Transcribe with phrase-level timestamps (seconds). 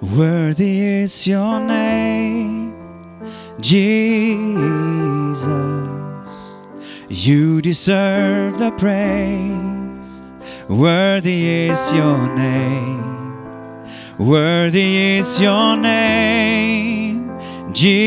[0.00, 2.74] Worthy is your name,
[3.60, 3.90] Jesus.
[7.10, 10.08] You deserve the praise.
[10.70, 13.04] Worthy is your name.
[14.16, 17.30] Worthy is your name,
[17.74, 18.00] Jesus.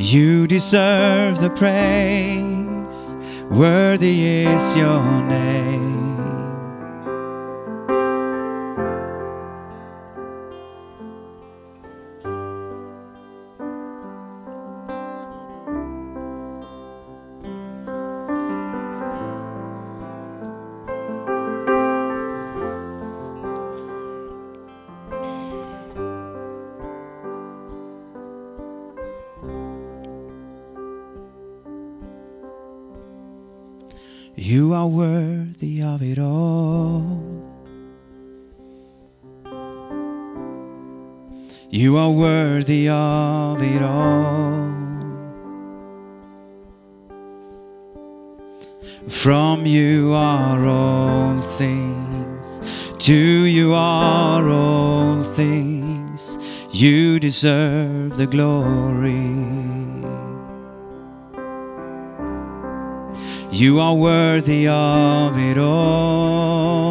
[0.00, 3.14] You deserve the praise.
[3.50, 5.63] Worthy is your name.
[34.36, 37.20] You are worthy of it all.
[41.70, 44.74] You are worthy of it all.
[49.08, 52.60] From you are all things,
[53.04, 56.38] to you are all things.
[56.72, 59.53] You deserve the glory.
[63.56, 66.84] You are worthy of it all.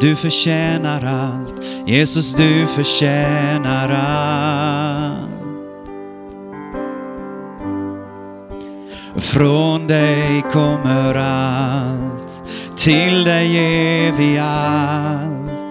[0.00, 1.54] Du förtjänar allt,
[1.86, 5.30] Jesus du förtjänar allt.
[9.16, 12.42] Från dig kommer allt,
[12.76, 15.62] till dig ger vi allt.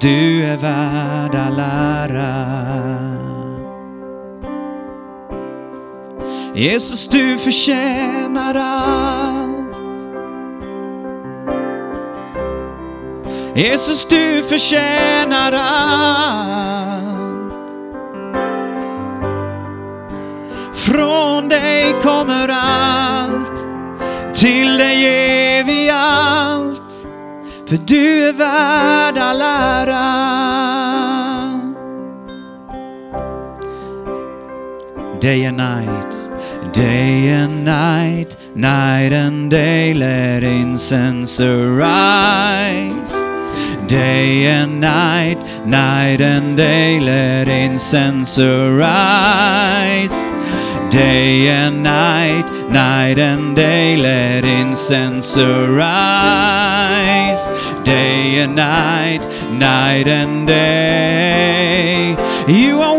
[0.00, 3.25] Du är värd all ära.
[6.56, 9.76] Jesus, du förtjänar allt.
[13.54, 15.92] Jesus, du förtjänar allt.
[20.74, 23.66] Från dig kommer allt,
[24.34, 27.06] till dig ger vi allt.
[27.68, 31.25] För du är värd all ära.
[35.26, 36.14] Day and night,
[36.72, 43.10] day and night, night and day, let incense arise.
[43.88, 50.12] Day and night, night and day, let incense arise.
[50.92, 56.70] Day and night, night and day, let incense arise.
[57.84, 62.14] Day and night, night and day,
[62.46, 62.95] you are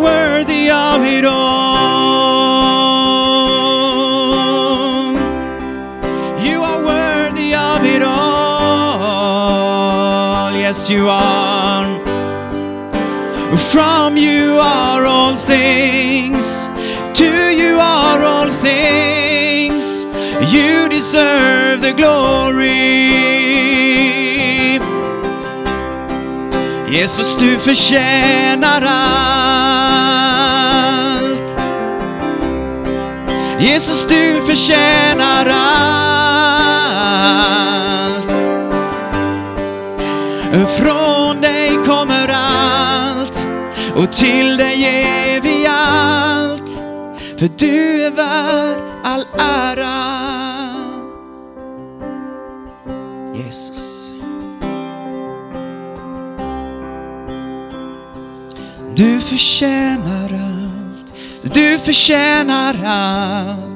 [10.89, 11.85] you are.
[13.71, 16.67] From you are all things,
[17.13, 20.05] to you are all things.
[20.53, 23.17] You deserve the glory.
[26.89, 29.27] Jesus, du förtjänar allt.
[33.59, 36.16] Jesus, du förtjänar allt.
[44.57, 46.69] Till dig ger vi allt.
[47.39, 50.03] För du är värd all ära.
[53.35, 54.11] Jesus.
[58.95, 61.13] Du förtjänar allt.
[61.53, 63.67] Du förtjänar allt.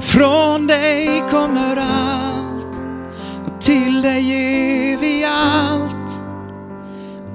[0.00, 2.80] Från dig kommer allt
[3.46, 5.91] och till dig ger vi allt.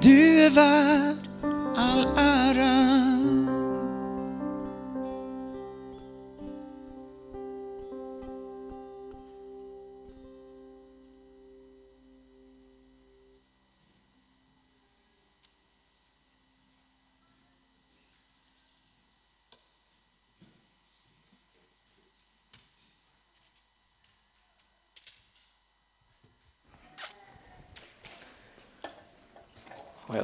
[0.02, 1.18] Du är värd
[1.76, 2.97] all ära.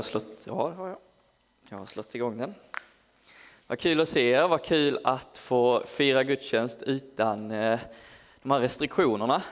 [0.03, 0.47] Jag slått?
[0.47, 0.97] Ja, har jag.
[1.69, 2.55] Jag har slått igång den.
[3.67, 7.79] Vad kul att se er, vad kul att få fira gudstjänst utan eh,
[8.41, 9.43] de här restriktionerna.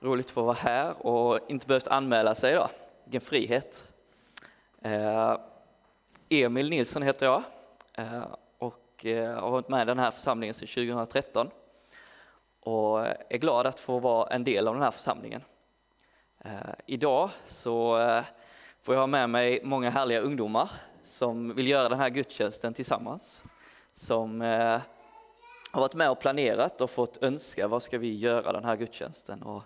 [0.00, 2.68] Roligt att få vara här och inte behövt anmäla sig idag.
[3.04, 3.84] Vilken frihet.
[4.82, 5.36] Eh,
[6.28, 7.42] Emil Nilsson heter jag
[7.92, 8.24] eh,
[8.58, 11.50] och eh, har varit med i den här församlingen sedan 2013.
[12.60, 15.42] och är glad att få vara en del av den här församlingen.
[16.38, 18.24] Eh, idag så eh,
[18.82, 20.70] får jag ha med mig många härliga ungdomar
[21.04, 23.44] som vill göra den här gudstjänsten tillsammans.
[23.92, 24.80] Som eh,
[25.70, 29.42] har varit med och planerat och fått önska vad ska vi göra den här gudstjänsten
[29.42, 29.62] och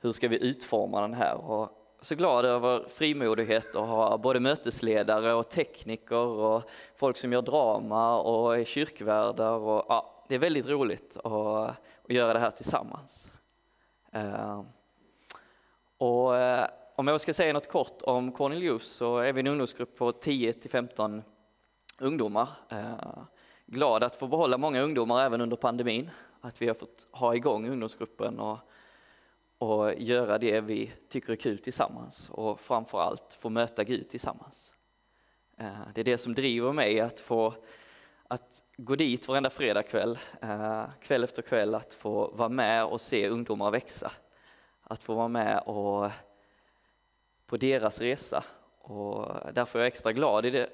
[0.00, 1.34] hur ska vi utforma den här.
[1.34, 1.70] Och
[2.00, 6.62] så glad över frimodighet att ha både mötesledare och tekniker och
[6.96, 9.52] folk som gör drama och är kyrkvärdar.
[9.52, 11.76] Och, ja, det är väldigt roligt att, att
[12.08, 13.30] göra det här tillsammans.
[14.12, 14.62] Eh,
[15.98, 19.96] och eh, om jag ska säga något kort om Cornelius så är vi en ungdomsgrupp
[19.96, 21.22] på 10 till 15
[21.98, 22.48] ungdomar.
[22.68, 23.22] Eh,
[23.66, 26.10] glad att få behålla många ungdomar även under pandemin,
[26.40, 28.58] att vi har fått ha igång ungdomsgruppen och
[29.58, 34.72] och göra det vi tycker är kul tillsammans och framför allt få möta Gud tillsammans.
[35.58, 37.54] Eh, det är det som driver mig att få
[38.28, 43.28] att gå dit varenda fredagkväll, eh, kväll efter kväll, att få vara med och se
[43.28, 44.12] ungdomar växa.
[44.82, 46.10] Att få vara med och
[47.48, 48.44] på deras resa.
[48.78, 50.70] Och därför är jag extra glad i det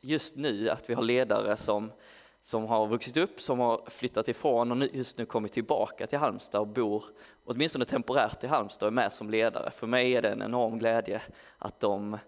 [0.00, 1.92] just nu att vi har ledare som
[2.40, 6.60] som har vuxit upp, som har flyttat ifrån och just nu kommit tillbaka till Halmstad
[6.60, 7.04] och bor
[7.44, 9.70] åtminstone temporärt i Halmstad och är med som ledare.
[9.70, 11.22] För mig är det en enorm glädje
[11.58, 12.18] att de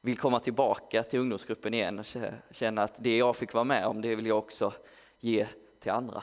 [0.00, 2.06] vill komma tillbaka till ungdomsgruppen igen och
[2.50, 4.72] känna att det jag fick vara med om, det vill jag också
[5.18, 5.46] ge
[5.78, 6.22] till andra.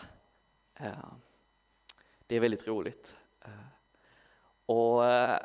[0.80, 0.88] Eh,
[2.28, 3.16] det är väldigt roligt.
[3.42, 3.52] Eh,
[4.66, 5.40] och eh,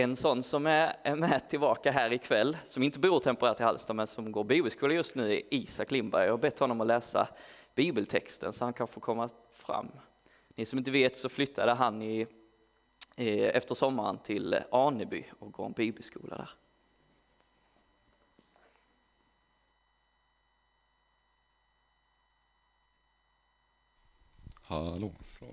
[0.00, 4.06] en sån som är med tillbaka här ikväll, som inte bor temporärt i Halmstad men
[4.06, 6.24] som går bibelskola just nu, är Isak Lindberg.
[6.24, 7.28] Jag har bett honom att läsa
[7.74, 9.88] bibeltexten så han kan få komma fram.
[10.54, 12.26] Ni som inte vet så flyttade han i,
[13.16, 16.50] efter sommaren till Aneby och går en bibelskola där.
[24.62, 25.12] Hallå.
[25.26, 25.46] Så.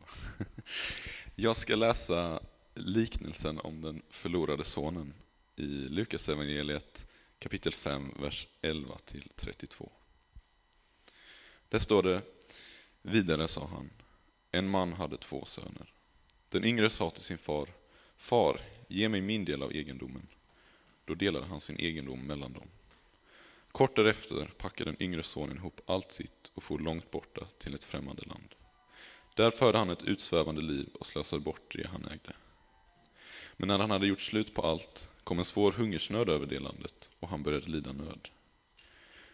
[1.35, 2.39] Jag ska läsa
[2.85, 5.13] liknelsen om den förlorade sonen
[5.55, 7.07] i Lukas evangeliet
[7.39, 9.91] kapitel 5, vers 11 till 32.
[11.69, 12.21] Där står det,
[13.01, 13.89] vidare sa han,
[14.51, 15.93] en man hade två söner.
[16.49, 17.69] Den yngre sa till sin far,
[18.17, 20.27] far, ge mig min del av egendomen.
[21.05, 22.67] Då delade han sin egendom mellan dem.
[23.71, 27.83] Kort därefter packade den yngre sonen ihop allt sitt och for långt borta till ett
[27.83, 28.55] främmande land.
[29.35, 32.33] Där förde han ett utsvävande liv och slösade bort det han ägde.
[33.63, 37.09] Men när han hade gjort slut på allt kom en svår hungersnöd över det landet
[37.19, 38.29] och han började lida nöd.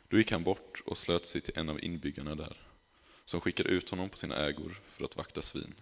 [0.08, 2.58] Då gick han bort och slöt sig till en av inbyggarna där,
[3.26, 5.74] som skickade ut honom på sina ägor för att vakta svin.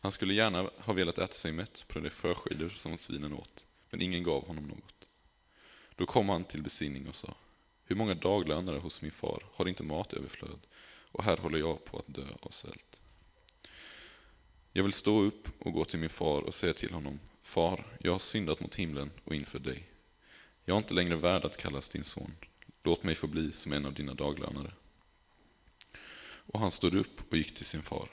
[0.00, 4.02] Han skulle gärna ha velat äta sig mätt på de förskidor som svinen åt, men
[4.02, 5.08] ingen gav honom något.
[5.96, 7.34] Då kom han till besinning och sa,
[7.84, 10.66] hur många daglönare hos min far har inte mat överflöd,
[11.12, 13.00] och här håller jag på att dö av svält.
[14.78, 18.12] Jag vill stå upp och gå till min far och säga till honom, Far, jag
[18.12, 19.84] har syndat mot himlen och inför dig.
[20.64, 22.34] Jag är inte längre värd att kallas din son.
[22.82, 24.72] Låt mig få bli som en av dina daglönare.
[26.20, 28.08] Och han stod upp och gick till sin far.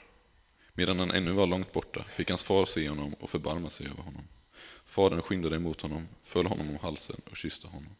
[0.72, 4.02] Medan han ännu var långt borta fick hans far se honom och förbarma sig över
[4.02, 4.24] honom.
[4.84, 7.96] Fadern skyndade emot honom, föll honom om halsen och kysste honom.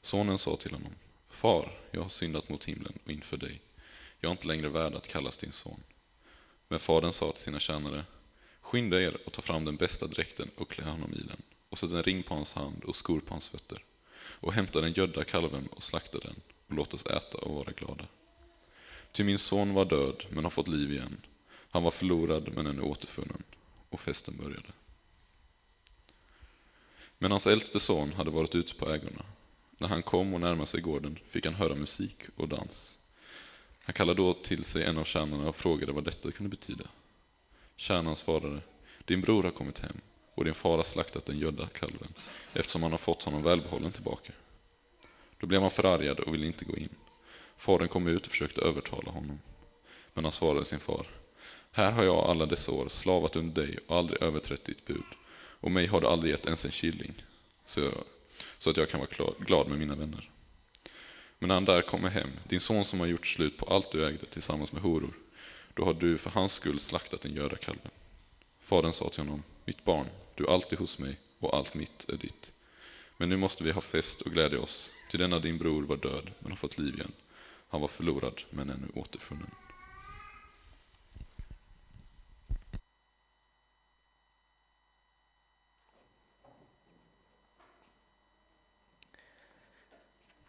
[0.00, 0.92] Sonen sa till honom,
[1.28, 3.60] Far, jag har syndat mot himlen och inför dig.
[4.20, 5.80] Jag är inte längre värd att kallas din son.
[6.74, 8.04] Men fadern sa till sina tjänare,
[8.60, 11.92] skynda er och ta fram den bästa dräkten och klä honom i den, och sätt
[11.92, 13.84] en ring på hans hand och skor på hans fötter,
[14.16, 16.34] och hämta den gödda kalven och slakta den,
[16.66, 18.06] och låt oss äta och vara glada.
[19.12, 21.16] Ty min son var död, men har fått liv igen.
[21.70, 23.42] Han var förlorad, men är nu återfunnen.
[23.88, 24.72] Och festen började.
[27.18, 29.24] Men hans äldste son hade varit ute på ägorna.
[29.78, 32.98] När han kom och närmade sig gården fick han höra musik och dans.
[33.84, 36.84] Han kallade då till sig en av tjänarna och frågade vad detta kunde betyda.
[37.76, 38.60] Tjänaren svarade,
[39.04, 40.00] din bror har kommit hem
[40.34, 42.14] och din far har slaktat den gödda kalven
[42.52, 44.32] eftersom han har fått honom välbehållen tillbaka.
[45.40, 46.94] Då blev han förargad och ville inte gå in.
[47.56, 49.38] Fadern kom ut och försökte övertala honom.
[50.14, 51.06] Men han svarade sin far,
[51.72, 55.04] här har jag alla dessa år slavat under dig och aldrig överträtt ditt bud.
[55.34, 57.14] Och mig har du aldrig gett ens en killing,
[57.64, 57.94] så, jag,
[58.58, 60.30] så att jag kan vara glad med mina vänner.
[61.44, 64.06] Men när han där kommer hem, din son som har gjort slut på allt du
[64.06, 65.14] ägde tillsammans med horor,
[65.74, 67.90] då har du för hans skull slaktat den göda kalven.
[68.60, 72.16] Fadern sa till honom, mitt barn, du är alltid hos mig och allt mitt är
[72.16, 72.52] ditt.
[73.16, 76.30] Men nu måste vi ha fest och glädja oss, till denna din bror var död
[76.38, 77.12] men har fått liv igen.
[77.68, 79.50] Han var förlorad men är nu återfunnen.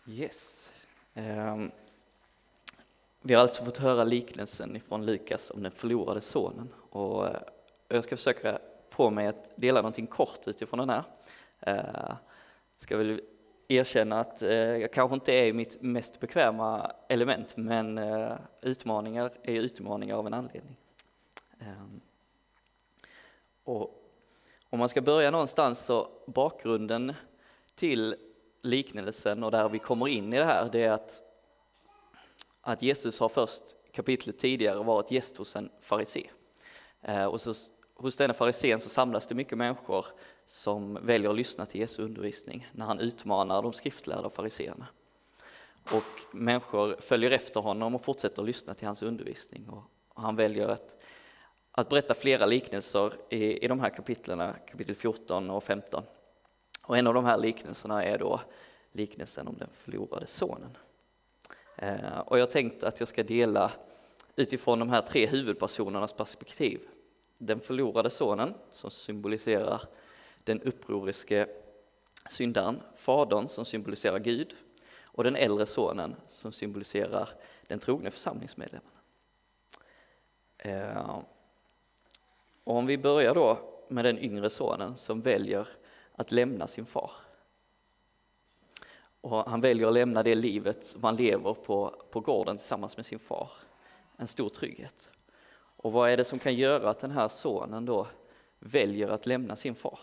[0.07, 0.64] Yes.
[1.17, 1.71] Ehm,
[3.21, 6.73] vi har alltså fått höra liknelsen ifrån Lukas om den förlorade sonen.
[6.89, 7.41] Och eh,
[7.87, 11.03] jag ska försöka på mig att dela någonting kort utifrån den här.
[11.59, 12.17] Jag
[12.77, 13.21] ska väl
[13.67, 17.99] erkänna att eh, jag kanske inte är mitt mest bekväma element, men
[18.61, 20.77] utmaningar är utmaningar av en anledning.
[21.59, 22.01] Ehm,
[23.63, 24.01] och
[24.69, 27.13] om man ska börja någonstans så bakgrunden
[27.75, 28.15] till
[28.65, 31.21] liknelsen och där vi kommer in i det här, det är att,
[32.61, 36.29] att Jesus har först kapitlet tidigare varit gäst hos en farisé.
[37.01, 37.53] Eh, och så,
[37.95, 40.05] hos denna farisén så samlas det mycket människor
[40.45, 44.87] som väljer att lyssna till Jesu undervisning när han utmanar de skriftlärda fariséerna.
[45.91, 49.69] Och människor följer efter honom och fortsätter att lyssna till hans undervisning.
[49.69, 49.83] Och
[50.23, 50.95] han väljer att
[51.77, 56.03] att berätta flera liknelser i, i de här kapitlen, kapitel 14 och 15.
[56.87, 58.41] Och en av de här liknelserna är då
[58.91, 60.77] liknelsen om den förlorade sonen.
[61.75, 63.71] Eh, och jag tänkte att jag ska dela
[64.35, 66.79] utifrån de här tre huvudpersonernas perspektiv.
[67.37, 69.81] Den förlorade sonen som symboliserar
[70.43, 71.47] den upproriske
[72.29, 74.55] syndaren, fadern som symboliserar Gud
[75.03, 77.29] och den äldre sonen som symboliserar
[77.67, 78.91] den trogne församlingsmedlemmen.
[80.57, 81.19] Eh,
[82.63, 85.67] och om vi börjar då med den yngre sonen som väljer
[86.15, 87.11] att lämna sin far.
[89.21, 93.05] Och han väljer att lämna det livet som han lever på, på gården tillsammans med
[93.05, 93.51] sin far.
[94.17, 95.09] En stor trygghet.
[95.55, 98.07] Och vad är det som kan göra att den här sonen då
[98.59, 99.99] väljer att lämna sin far?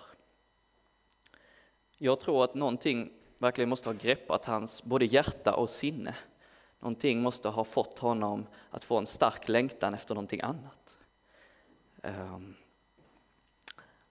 [1.98, 6.14] Jag tror att någonting verkligen måste ha greppat hans både hjärta och sinne.
[6.80, 10.98] Någonting måste ha fått honom att få en stark längtan efter någonting annat.
[12.02, 12.54] Ehm,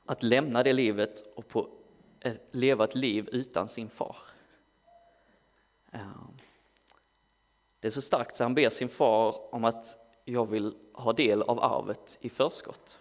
[0.06, 1.70] att lämna det livet och på,
[2.52, 4.16] leva ett liv utan sin far.
[7.80, 11.42] Det är så starkt så han ber sin far om att jag vill ha del
[11.42, 13.00] av arvet i förskott.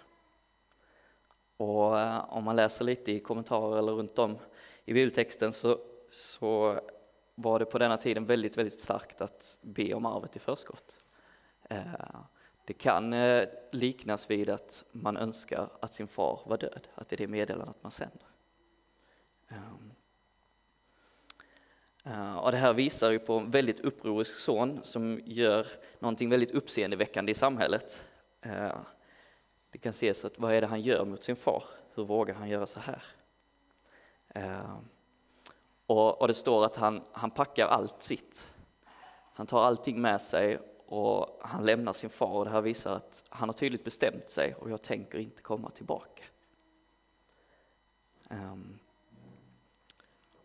[1.57, 4.39] Och eh, om man läser lite i kommentarer eller runt om
[4.85, 5.79] i bibeltexten så,
[6.11, 6.81] så
[7.35, 10.99] var det på denna tiden väldigt, väldigt starkt att be om arvet i förskott.
[11.69, 12.23] Ehm,
[12.65, 17.17] det kan eh, liknas vid att man önskar att sin far var död, att det
[17.17, 18.27] är det meddelandet man sänder.
[19.49, 19.59] Ehm.
[19.59, 19.97] Eh,
[22.11, 25.67] Eh, och det här visar ju på en väldigt upprorisk son som gör
[25.99, 28.07] någonting väldigt uppseendeväckande i samhället.
[28.41, 28.77] Eh,
[29.71, 31.65] det kan ses att vad är det han gör mot sin far?
[31.95, 33.03] Hur vågar han göra så här?
[34.29, 34.77] Eh,
[35.87, 38.49] och, och det står att han, han packar allt sitt.
[39.33, 43.25] Han tar allting med sig och han lämnar sin far och det här visar att
[43.29, 46.25] han har tydligt bestämt sig och jag tänker inte komma tillbaka.
[48.31, 48.79] Ehm,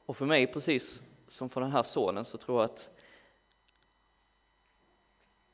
[0.05, 1.03] och för mig, precis
[1.35, 2.89] som för den här sonen, så tror jag att,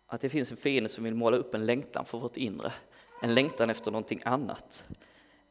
[0.05, 2.73] att det finns en fiende som vill måla upp en längtan för vårt inre.
[3.21, 4.83] En längtan efter någonting annat.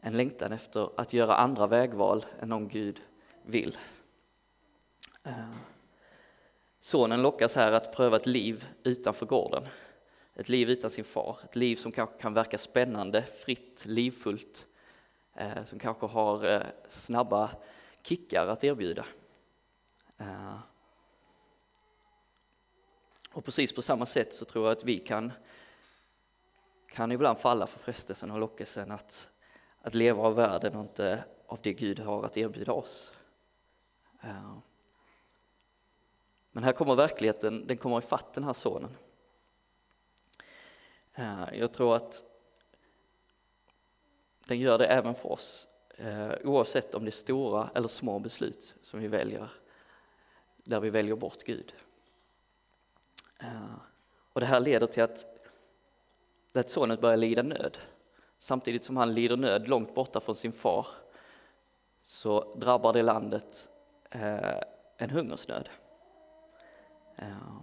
[0.00, 3.02] En längtan efter att göra andra vägval än om Gud
[3.42, 3.78] vill.
[5.24, 5.54] Eh,
[6.80, 9.66] sonen lockas här att pröva ett liv utanför gården.
[10.34, 14.66] Ett liv utan sin far, ett liv som kanske kan verka spännande, fritt, livfullt,
[15.34, 17.50] eh, som kanske har eh, snabba
[18.02, 19.04] kickar att erbjuda.
[20.20, 20.58] Eh,
[23.32, 25.32] och precis på samma sätt så tror jag att vi kan,
[26.88, 29.30] kan ibland falla för frestelsen och lockelsen att,
[29.82, 33.12] att leva av världen och inte av det Gud har att erbjuda oss.
[34.22, 34.58] Eh,
[36.52, 38.96] men här kommer verkligheten, den kommer ifatt den här sonen.
[41.14, 42.24] Eh, jag tror att
[44.46, 45.66] den gör det även för oss,
[46.44, 49.50] oavsett om det är stora eller små beslut som vi väljer,
[50.70, 51.74] där vi väljer bort Gud.
[53.40, 53.74] Eh,
[54.32, 55.26] och det här leder till att,
[56.54, 57.78] att sonen börjar lida nöd.
[58.38, 60.86] Samtidigt som han lider nöd långt borta från sin far
[62.02, 63.68] så drabbar det landet
[64.10, 64.60] eh,
[64.96, 65.68] en hungersnöd.
[67.16, 67.56] Eh,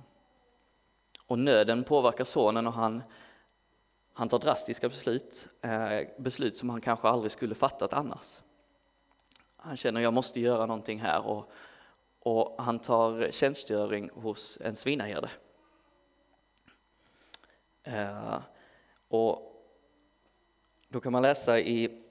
[1.27, 3.03] och nöden påverkar sonen och han,
[4.13, 5.49] han tar drastiska beslut,
[6.17, 8.39] beslut som han kanske aldrig skulle fattat annars.
[9.55, 11.51] Han känner jag måste göra någonting här och,
[12.19, 15.29] och han tar tjänstgöring hos en svinaherde.
[17.83, 18.39] Eh,
[19.07, 19.53] och
[20.89, 22.03] då kan man läsa i,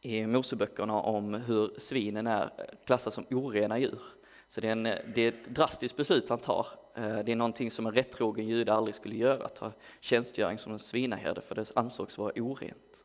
[0.00, 2.50] i Moseböckerna om hur svinen är
[2.84, 4.00] klassade som orena djur.
[4.48, 6.66] Så det är, en, det är ett drastiskt beslut han tar.
[6.94, 10.78] Eh, det är någonting som en rättrogen jude aldrig skulle göra, ta tjänstgöring som en
[10.78, 13.04] svinaherde, för det ansågs vara orent.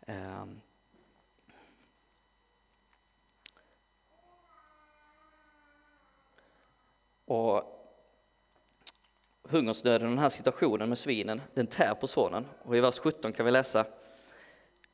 [0.00, 0.44] Eh,
[7.36, 7.62] Och
[9.42, 12.46] hungersnöden, den här situationen med svinen, den tär på sonen.
[12.62, 13.86] Och i vers 17 kan vi läsa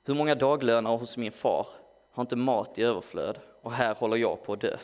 [0.05, 1.67] Hur många daglönar hos min far
[2.11, 4.77] har inte mat i överflöd och här håller jag på att dö.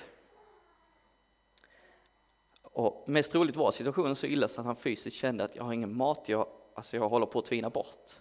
[2.62, 5.72] Och mest troligt var situationen så illa så att han fysiskt kände att jag har
[5.72, 8.12] ingen mat, jag, alltså jag håller på att tvina bort.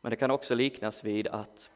[0.00, 1.70] Men det kan också liknas vid att,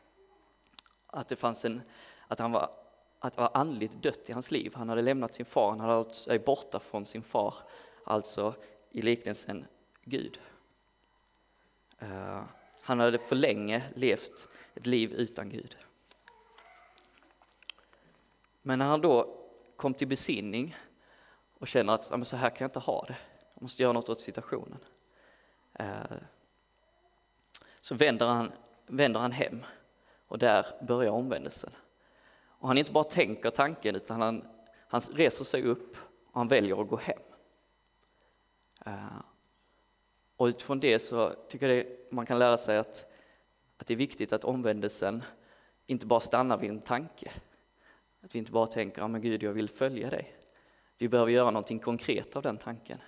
[1.07, 1.83] att det fanns en,
[2.29, 2.82] att han var,
[3.25, 4.73] att var andligt dött i hans liv.
[4.75, 7.55] Han hade lämnat sin far, han hade hållit sig borta från sin far,
[8.05, 8.55] alltså
[8.91, 9.65] i liknelsen
[10.05, 10.41] Gud.
[12.03, 12.43] Uh,
[12.83, 15.77] han hade för länge levt ett liv utan Gud.
[18.63, 19.39] Men när han då
[19.77, 20.77] kom till besinning
[21.59, 23.17] och känner att så här kan jag inte ha det,
[23.55, 24.79] jag måste göra något åt situationen.
[25.81, 26.17] Uh,
[27.79, 28.53] så vänder han,
[28.87, 29.65] vänder han hem
[30.27, 31.71] och där börjar omvändelsen.
[32.63, 34.45] Och han inte bara tänker tanken utan han,
[34.89, 37.23] han reser sig upp och han väljer att gå hem.
[38.87, 39.21] Eh,
[40.37, 43.13] och utifrån det så tycker jag det, man kan lära sig att,
[43.77, 45.23] att det är viktigt att omvändelsen
[45.87, 47.33] inte bara stannar vid en tanke.
[48.21, 50.37] Att vi inte bara tänker, ja men Gud jag vill följa dig.
[50.99, 52.99] Vi behöver göra någonting konkret av den tanken.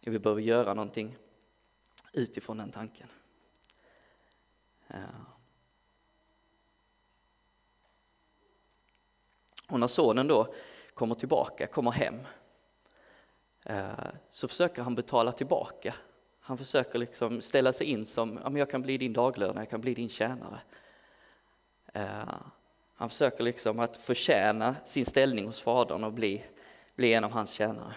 [0.00, 1.16] Vi behöver göra någonting
[2.12, 3.08] utifrån den tanken.
[4.86, 4.98] Ja.
[9.68, 10.54] Och när sonen då
[10.94, 12.18] kommer tillbaka, kommer hem,
[13.64, 13.88] eh,
[14.30, 15.94] så försöker han betala tillbaka.
[16.40, 19.70] Han försöker liksom ställa sig in som, ja, men jag kan bli din daglönare, jag
[19.70, 20.60] kan bli din tjänare.
[21.92, 22.34] Eh,
[22.94, 26.44] han försöker liksom att förtjäna sin ställning hos fadern och bli,
[26.94, 27.94] bli en av hans tjänare.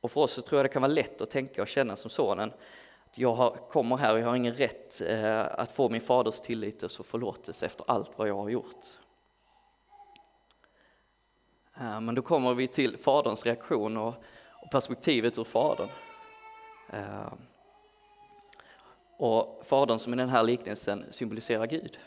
[0.00, 2.10] Och för oss så tror jag det kan vara lätt att tänka och känna som
[2.10, 2.52] sonen,
[3.04, 6.40] att jag har, kommer här och jag har ingen rätt eh, att få min faders
[6.40, 8.86] tillit och förlåtelse efter allt vad jag har gjort.
[11.80, 14.14] Eh, men då kommer vi till faderns reaktion och,
[14.62, 15.88] och perspektivet ur fadern.
[16.92, 17.32] Eh,
[19.16, 21.98] och fadern som i den här liknelsen symboliserar Gud.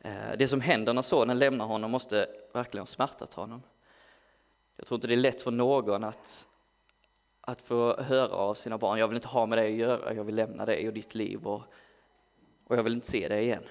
[0.00, 3.62] Eh, det som händer när sonen lämnar honom måste verkligen ha smärtat honom.
[4.76, 6.48] Jag tror inte det är lätt för någon att,
[7.40, 10.24] att få höra av sina barn, jag vill inte ha med dig att göra, jag
[10.24, 11.62] vill lämna dig och ditt liv och,
[12.64, 13.64] och jag vill inte se dig igen.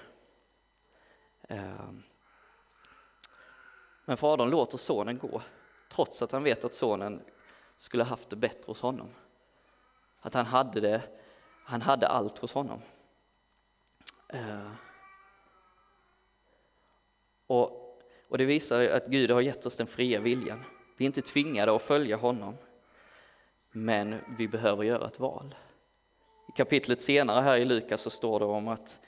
[4.08, 5.42] Men fadern låter sonen gå,
[5.88, 7.22] trots att han vet att sonen
[7.78, 9.08] skulle haft det bättre hos honom.
[10.20, 11.02] Att han hade, det,
[11.64, 12.80] han hade allt hos honom.
[14.28, 14.70] Eh.
[17.46, 20.64] Och, och det visar att Gud har gett oss den fria viljan.
[20.96, 22.54] Vi är inte tvingade att följa honom,
[23.70, 25.54] men vi behöver göra ett val.
[26.48, 29.00] I kapitlet senare här i Lukas så står det om att,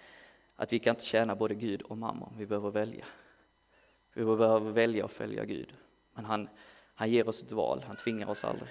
[0.56, 3.04] att vi kan inte tjäna både Gud och mammon, vi behöver välja.
[4.12, 5.74] Vi behöver välja att följa Gud,
[6.14, 6.48] men han,
[6.94, 8.70] han ger oss ett val, han tvingar oss aldrig.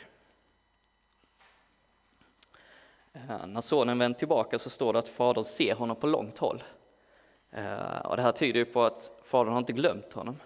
[3.14, 6.64] Eh, när sonen vänt tillbaka så står det att fadern ser honom på långt håll.
[7.52, 10.38] Eh, och det här tyder ju på att fadern har inte glömt honom.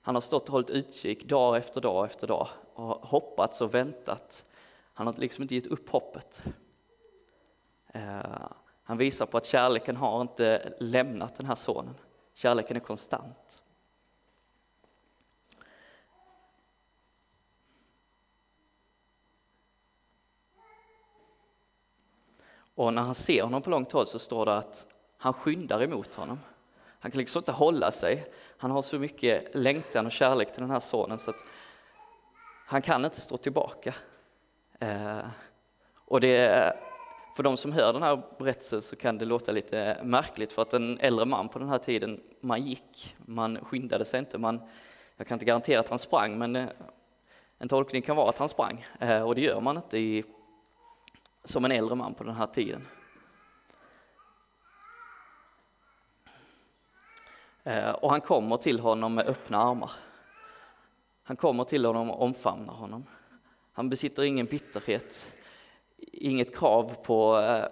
[0.00, 4.44] Han har stått och hållit utkik dag efter dag efter dag och hoppats och väntat.
[4.94, 6.42] Han har liksom inte gett upp hoppet.
[7.86, 8.48] Eh,
[8.82, 11.94] han visar på att kärleken har inte lämnat den här sonen.
[12.34, 13.57] Kärleken är konstant.
[22.78, 24.86] Och när han ser honom på långt håll så står det att
[25.18, 26.38] han skyndar emot honom.
[27.00, 28.26] Han kan liksom inte hålla sig.
[28.58, 31.44] Han har så mycket längtan och kärlek till den här sonen så att
[32.66, 33.94] han kan inte stå tillbaka.
[34.80, 35.18] Eh,
[35.94, 36.72] och det,
[37.36, 40.74] för de som hör den här berättelsen så kan det låta lite märkligt för att
[40.74, 44.38] en äldre man på den här tiden, man gick, man skyndade sig inte.
[44.38, 44.60] Man,
[45.16, 46.68] jag kan inte garantera att han sprang, men eh,
[47.58, 50.24] en tolkning kan vara att han sprang eh, och det gör man inte i,
[51.48, 52.86] som en äldre man på den här tiden.
[57.62, 59.90] Eh, och han kommer till honom med öppna armar.
[61.22, 63.06] Han kommer till honom och omfamnar honom.
[63.72, 65.34] Han besitter ingen bitterhet,
[66.12, 67.64] inget krav på, eh,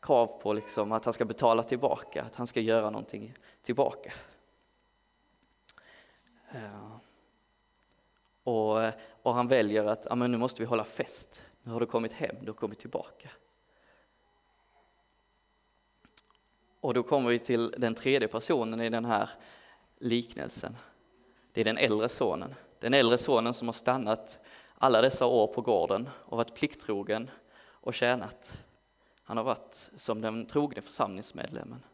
[0.00, 4.12] krav på liksom att han ska betala tillbaka, att han ska göra någonting tillbaka.
[6.52, 6.96] Eh,
[8.44, 11.86] och, och han väljer att ja, men nu måste vi hålla fest, nu har du
[11.86, 13.30] kommit hem, du har kommit tillbaka.
[16.80, 19.30] Och då kommer vi till den tredje personen i den här
[19.98, 20.76] liknelsen.
[21.52, 22.54] Det är den äldre sonen.
[22.78, 24.38] Den äldre sonen som har stannat
[24.74, 28.58] alla dessa år på gården och varit plikttrogen och tjänat.
[29.22, 31.84] Han har varit som den trogne församlingsmedlemmen.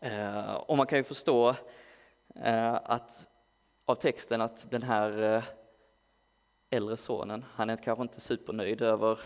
[0.00, 1.54] Eh, och man kan ju förstå
[2.34, 3.26] eh, att
[3.84, 5.42] av texten att den här eh,
[6.70, 9.20] äldre sonen, han är kanske inte supernöjd över,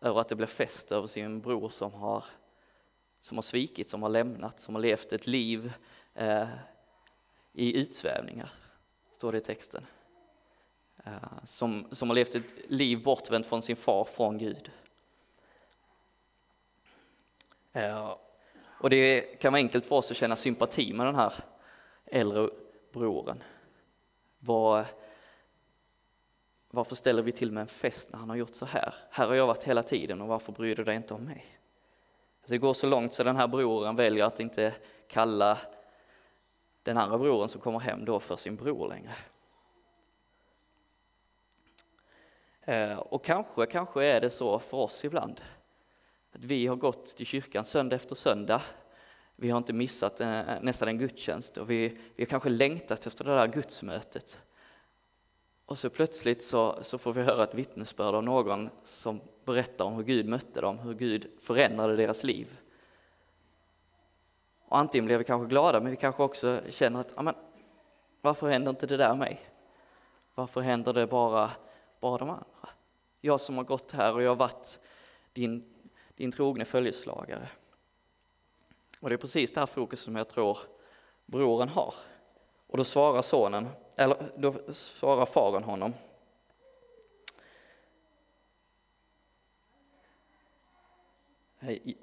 [0.00, 2.24] över att det blir fest över sin bror som har,
[3.20, 5.72] som har svikit, som har lämnat, som har levt ett liv
[6.14, 6.48] eh,
[7.52, 8.50] i utsvävningar,
[9.16, 9.86] står det i texten.
[11.04, 14.70] Eh, som, som har levt ett liv bortvänt från sin far, från Gud.
[17.72, 18.16] Eh,
[18.80, 21.32] och det kan vara enkelt för oss att känna sympati med den här
[22.06, 22.50] äldre
[22.92, 23.42] brodern.
[24.38, 24.86] Var,
[26.70, 28.94] varför ställer vi till med en fest när han har gjort så här?
[29.10, 31.44] Här har jag varit hela tiden och varför bryr du dig inte om mig?
[32.40, 34.74] Alltså det går så långt så den här brodern väljer att inte
[35.08, 35.58] kalla
[36.82, 39.14] den andra brodern som kommer hem då för sin bror längre.
[42.60, 45.40] Eh, och kanske, kanske är det så för oss ibland.
[46.32, 48.62] Att vi har gått till kyrkan söndag efter söndag.
[49.36, 53.24] Vi har inte missat eh, nästan en gudstjänst och vi, vi har kanske längtat efter
[53.24, 54.38] det där gudsmötet.
[55.68, 59.94] Och så plötsligt så, så får vi höra ett vittnesbörd av någon som berättar om
[59.94, 62.58] hur Gud mötte dem, hur Gud förändrade deras liv.
[64.64, 67.34] Och antingen blir vi kanske glada, men vi kanske också känner att, amen,
[68.20, 69.40] varför händer inte det där mig?
[70.34, 71.50] Varför händer det bara,
[72.00, 72.68] bara de andra?
[73.20, 74.78] Jag som har gått här och jag har varit
[75.32, 75.64] din,
[76.14, 77.48] din trogne följeslagare.
[79.00, 80.58] Och det är precis det här fokus som jag tror
[81.26, 81.94] brodern har.
[82.66, 83.68] Och då svarar sonen,
[83.98, 85.94] eller då svarar faren honom.
[91.58, 91.96] Hej.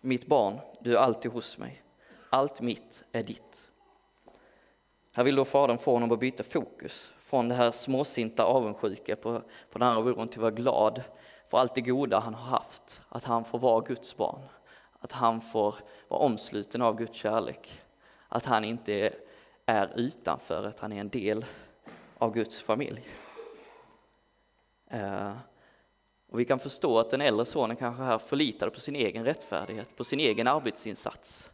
[0.00, 1.82] Mitt barn, du är alltid hos mig.
[2.30, 3.70] Allt mitt är ditt.
[5.12, 9.42] Här vill då fadern få honom att byta fokus från det här småsinta avundsjuka på,
[9.70, 11.02] på den andra brodern till att vara glad
[11.48, 13.02] för allt det goda han har haft.
[13.08, 14.40] Att han får vara Guds barn.
[15.02, 15.74] Att han får
[16.08, 17.80] vara omsluten av Guds kärlek.
[18.28, 19.14] Att han inte
[19.66, 21.44] är utanför, att han är en del
[22.18, 23.08] av Guds familj.
[24.90, 25.32] Eh,
[26.28, 29.96] och vi kan förstå att den äldre sonen kanske här förlitade på sin egen rättfärdighet,
[29.96, 31.50] på sin egen arbetsinsats.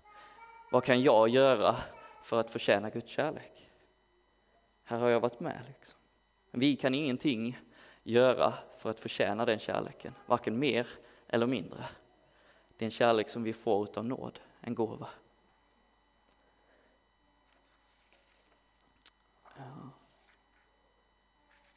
[0.71, 1.77] Vad kan jag göra
[2.23, 3.71] för att förtjäna Guds kärlek?
[4.85, 5.61] Här har jag varit med.
[5.67, 5.99] Liksom.
[6.53, 7.59] Vi kan ingenting
[8.03, 10.87] göra för att förtjäna den kärleken, varken mer
[11.29, 11.85] eller mindre.
[12.79, 15.09] Det är en kärlek som vi får utav nåd, en gåva.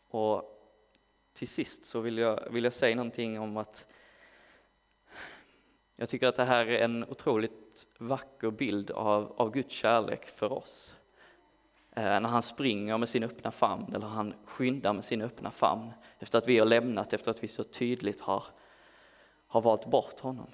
[0.09, 0.61] Och
[1.33, 3.85] till sist så vill jag, vill jag säga någonting om att
[5.95, 10.51] jag tycker att det här är en otroligt vacker bild av, av Guds kärlek för
[10.51, 10.95] oss.
[11.91, 15.91] Eh, när han springer med sin öppna famn, eller han skyndar med sin öppna famn
[16.19, 18.43] efter att vi har lämnat, efter att vi så tydligt har,
[19.47, 20.49] har valt bort honom.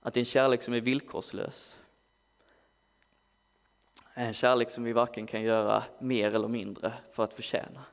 [0.00, 1.80] Att det är en kärlek som är villkorslös.
[4.14, 7.84] En kärlek som vi varken kan göra mer eller mindre för att förtjäna.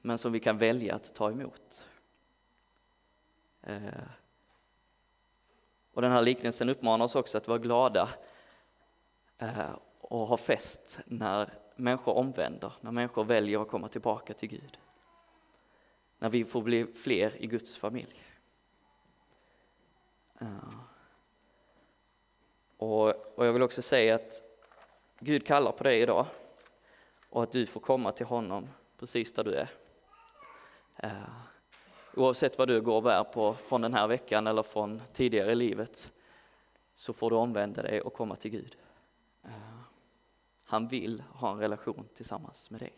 [0.00, 1.88] Men som vi kan välja att ta emot.
[3.62, 3.78] Eh,
[5.92, 8.08] och den här liknelsen uppmanar oss också att vara glada
[9.38, 14.78] eh, och ha fest när människor omvänder, när människor väljer att komma tillbaka till Gud.
[16.18, 18.22] När vi får bli fler i Guds familj.
[22.76, 24.42] Och, och jag vill också säga att
[25.18, 26.26] Gud kallar på dig idag
[27.30, 28.68] och att du får komma till honom
[28.98, 29.68] precis där du är.
[30.96, 31.10] Eh,
[32.14, 35.54] oavsett vad du går och bär på från den här veckan eller från tidigare i
[35.54, 36.12] livet
[36.94, 38.76] så får du omvända dig och komma till Gud.
[39.42, 39.50] Eh,
[40.64, 42.92] han vill ha en relation tillsammans med dig.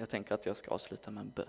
[0.00, 1.46] Jag tänker att jag ska avsluta med en bön.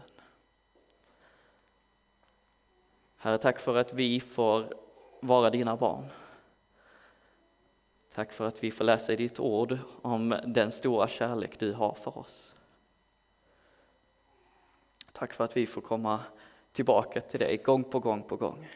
[3.18, 4.74] Herre, tack för att vi får
[5.20, 6.06] vara dina barn.
[8.14, 11.94] Tack för att vi får läsa i ditt ord om den stora kärlek du har
[11.94, 12.54] för oss.
[15.12, 16.20] Tack för att vi får komma
[16.72, 18.70] tillbaka till dig gång på gång på gång.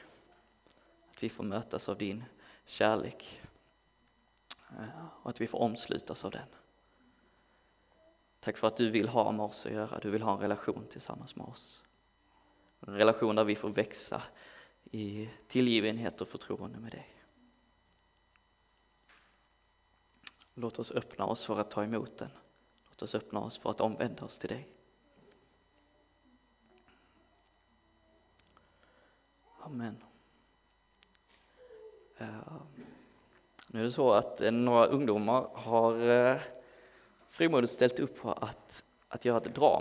[1.12, 2.23] Att vi får mötas av din
[2.65, 3.41] kärlek
[4.69, 6.47] eh, och att vi får omslutas av den.
[8.43, 10.86] Tack för att du vill ha med oss att göra, du vill ha en relation
[10.89, 11.84] tillsammans med oss.
[12.79, 14.21] En relation där vi får växa
[14.91, 17.10] i tillgivenhet och förtroende med dig.
[20.53, 22.29] Låt oss öppna oss för att ta emot den.
[22.89, 24.67] Låt oss öppna oss för att omvända oss till dig.
[29.60, 30.03] Amen.
[32.17, 32.62] Eh,
[33.67, 36.41] nu är det så att eh, några ungdomar har eh,
[37.34, 39.80] frimodigt ställt upp på att, att göra ett drama